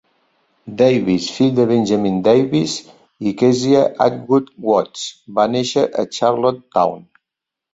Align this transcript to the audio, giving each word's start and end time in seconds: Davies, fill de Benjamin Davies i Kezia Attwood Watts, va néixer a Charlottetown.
Davies, 0.77 1.25
fill 1.33 1.51
de 1.59 1.65
Benjamin 1.71 2.17
Davies 2.27 2.73
i 3.33 3.35
Kezia 3.43 3.83
Attwood 4.07 4.49
Watts, 4.71 5.05
va 5.41 5.47
néixer 5.57 5.85
a 6.05 6.09
Charlottetown. 6.19 7.07